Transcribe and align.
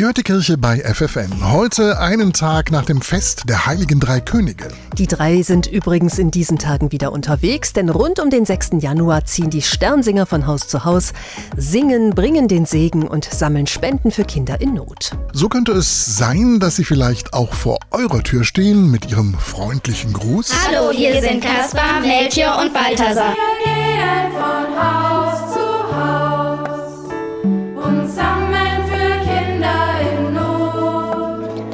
Ihr 0.00 0.06
hört 0.06 0.16
die 0.16 0.22
Kirche 0.22 0.56
bei 0.56 0.78
FFN. 0.78 1.52
Heute 1.52 2.00
einen 2.00 2.32
Tag 2.32 2.70
nach 2.70 2.86
dem 2.86 3.02
Fest 3.02 3.42
der 3.50 3.66
Heiligen 3.66 4.00
Drei 4.00 4.20
Könige. 4.20 4.68
Die 4.96 5.06
drei 5.06 5.42
sind 5.42 5.66
übrigens 5.66 6.18
in 6.18 6.30
diesen 6.30 6.58
Tagen 6.58 6.90
wieder 6.90 7.12
unterwegs, 7.12 7.74
denn 7.74 7.90
rund 7.90 8.18
um 8.18 8.30
den 8.30 8.46
6. 8.46 8.70
Januar 8.78 9.26
ziehen 9.26 9.50
die 9.50 9.60
Sternsinger 9.60 10.24
von 10.24 10.46
Haus 10.46 10.68
zu 10.68 10.86
Haus, 10.86 11.12
singen, 11.54 12.14
bringen 12.14 12.48
den 12.48 12.64
Segen 12.64 13.06
und 13.06 13.26
sammeln 13.26 13.66
Spenden 13.66 14.10
für 14.10 14.24
Kinder 14.24 14.58
in 14.62 14.72
Not. 14.72 15.10
So 15.34 15.50
könnte 15.50 15.72
es 15.72 16.16
sein, 16.16 16.60
dass 16.60 16.76
sie 16.76 16.84
vielleicht 16.84 17.34
auch 17.34 17.52
vor 17.52 17.76
eurer 17.90 18.22
Tür 18.22 18.44
stehen 18.44 18.90
mit 18.90 19.10
ihrem 19.10 19.34
freundlichen 19.34 20.14
Gruß. 20.14 20.50
Hallo, 20.66 20.92
hier 20.92 21.20
sind 21.20 21.44
Kaspar, 21.44 22.00
Melchior 22.00 22.58
und 22.58 22.72
Balthasar. 22.72 23.34
Wir 23.34 23.64
gehen 23.66 24.32
von 24.32 24.82
Haus 24.82 25.09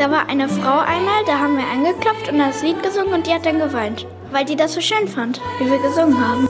Da 0.06 0.12
war 0.12 0.28
eine 0.28 0.48
Frau 0.48 0.78
einmal, 0.78 1.24
da 1.26 1.40
haben 1.40 1.56
wir 1.56 1.64
angeklopft 1.66 2.30
und 2.30 2.38
das 2.38 2.62
Lied 2.62 2.80
gesungen 2.80 3.12
und 3.12 3.26
die 3.26 3.34
hat 3.34 3.44
dann 3.44 3.58
geweint, 3.58 4.06
weil 4.30 4.44
die 4.44 4.54
das 4.54 4.74
so 4.74 4.80
schön 4.80 5.08
fand, 5.08 5.40
wie 5.58 5.68
wir 5.68 5.78
gesungen 5.78 6.16
haben. 6.16 6.46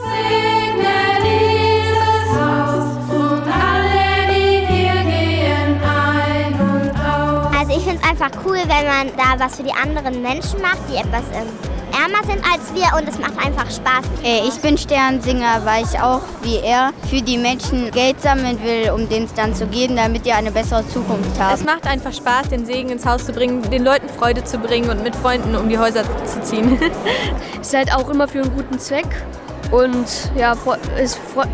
Also 7.57 7.71
ich 7.75 7.83
finde 7.83 7.99
es 7.99 8.07
einfach 8.07 8.29
cool, 8.45 8.57
wenn 8.57 8.85
man 8.85 9.17
da 9.17 9.43
was 9.43 9.55
für 9.55 9.63
die 9.63 9.73
anderen 9.73 10.21
Menschen 10.21 10.61
macht, 10.61 10.81
die 10.91 10.97
etwas 10.97 11.23
ähm, 11.33 11.76
ärmer 11.91 12.23
sind 12.25 12.43
als 12.45 12.73
wir 12.73 12.97
und 12.97 13.07
es 13.07 13.17
macht 13.19 13.37
einfach 13.43 13.69
Spaß. 13.69 14.05
Äh, 14.23 14.47
Ich 14.47 14.55
bin 14.61 14.77
Sternsinger, 14.77 15.61
weil 15.65 15.83
ich 15.83 15.99
auch 15.99 16.21
wie 16.41 16.57
er 16.57 16.91
für 17.09 17.21
die 17.21 17.37
Menschen 17.37 17.91
Geld 17.91 18.21
sammeln 18.21 18.59
will, 18.63 18.91
um 18.91 19.07
denen 19.09 19.25
es 19.25 19.33
dann 19.33 19.53
zu 19.55 19.67
geben, 19.67 19.95
damit 19.95 20.25
die 20.25 20.31
eine 20.33 20.51
bessere 20.51 20.87
Zukunft 20.89 21.31
Es 21.35 21.39
haben. 21.39 21.65
macht 21.65 21.87
einfach 21.87 22.13
Spaß, 22.13 22.49
den 22.49 22.65
Segen 22.65 22.89
ins 22.89 23.05
Haus 23.05 23.25
zu 23.25 23.31
bringen, 23.33 23.61
den 23.69 23.83
Leuten 23.83 24.09
Freude 24.09 24.43
zu 24.43 24.57
bringen 24.57 24.89
und 24.89 25.03
mit 25.03 25.15
Freunden 25.15 25.55
um 25.55 25.69
die 25.69 25.77
Häuser 25.77 26.03
zu 26.25 26.41
ziehen. 26.41 26.79
ist 27.61 27.73
halt 27.75 27.93
auch 27.93 28.09
immer 28.09 28.27
für 28.27 28.41
einen 28.41 28.55
guten 28.55 28.79
Zweck. 28.79 29.07
Und 29.71 30.31
ja, 30.37 30.55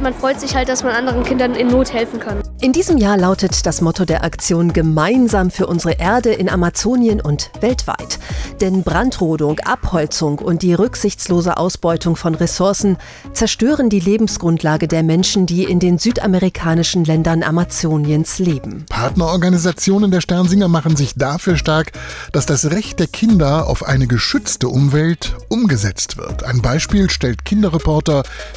man 0.02 0.14
freut 0.14 0.40
sich 0.40 0.56
halt, 0.56 0.70
dass 0.70 0.84
man 0.84 0.94
anderen 0.94 1.24
Kindern 1.24 1.56
in 1.56 1.68
Not 1.68 1.92
helfen 1.94 2.20
kann. 2.20 2.42
In 2.62 2.72
diesem 2.72 2.98
Jahr 2.98 3.18
lautet 3.18 3.66
das 3.66 3.82
Motto 3.82 4.06
der 4.06 4.24
Aktion 4.24 4.72
Gemeinsam 4.72 5.52
für 5.52 5.68
unsere 5.68 5.94
Erde 6.00 6.32
in 6.32 6.48
Amazonien 6.48 7.20
und 7.20 7.50
weltweit. 7.60 8.20
Denn 8.62 8.84
Brandrodung, 8.84 9.60
Abholzung 9.60 10.40
und 10.40 10.62
die 10.62 10.74
rücksichtslose 10.74 11.58
Ausbeutung 11.58 12.16
von 12.16 12.36
Ressourcen 12.36 12.98
zerstören 13.34 13.90
die 13.90 14.00
Lebensgrundlage 14.00 14.88
der 14.88 15.04
Menschen, 15.04 15.46
die 15.46 15.64
in 15.64 15.80
den 15.80 15.98
südamerikanischen 15.98 17.04
Ländern 17.04 17.44
Amazoniens 17.44 18.40
leben. 18.40 18.86
Partnerorganisationen 18.90 20.12
der 20.12 20.22
Sternsinger 20.22 20.68
machen 20.68 20.96
sich 20.96 21.16
dafür 21.16 21.58
stark, 21.58 21.92
dass 22.32 22.46
das 22.46 22.70
Recht 22.70 23.00
der 23.00 23.08
Kinder 23.08 23.68
auf 23.68 23.84
eine 23.84 24.08
geschützte 24.08 24.70
Umwelt 24.70 25.36
umgesetzt 25.50 26.18
wird. 26.18 26.44
Ein 26.44 26.62
Beispiel 26.62 27.10
stellt 27.10 27.44
Kinderreporter 27.44 28.03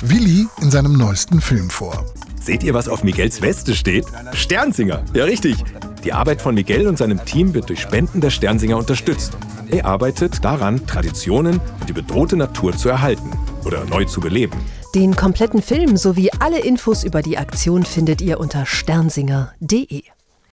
Willi 0.03 0.47
in 0.61 0.71
seinem 0.71 0.95
neuesten 0.95 1.41
Film 1.41 1.71
vor. 1.71 2.05
Seht 2.41 2.63
ihr, 2.63 2.75
was 2.75 2.89
auf 2.89 3.03
Miguels 3.03 3.43
Weste 3.43 3.75
steht? 3.75 4.07
Sternsinger. 4.33 5.03
Ja, 5.15 5.25
richtig. 5.25 5.57
Die 6.05 6.13
Arbeit 6.13 6.41
von 6.41 6.55
Miguel 6.55 6.87
und 6.87 6.99
seinem 6.99 7.25
Team 7.25 7.55
wird 7.55 7.69
durch 7.69 7.81
Spenden 7.81 8.21
der 8.21 8.31
Sternsinger 8.31 8.77
unterstützt. 8.77 9.37
Er 9.69 9.85
arbeitet 9.85 10.45
daran, 10.45 10.87
Traditionen 10.87 11.61
und 11.81 11.89
die 11.89 11.93
bedrohte 11.93 12.37
Natur 12.37 12.77
zu 12.77 12.89
erhalten 12.89 13.31
oder 13.65 13.85
neu 13.85 14.05
zu 14.05 14.21
beleben. 14.21 14.59
Den 14.95 15.17
kompletten 15.17 15.61
Film 15.61 15.97
sowie 15.97 16.31
alle 16.39 16.61
Infos 16.61 17.05
über 17.05 17.23
die 17.23 17.37
Aktion 17.37 17.85
findet 17.85 18.21
ihr 18.23 18.39
unter 18.39 18.65
sternsinger.de. 18.65 20.05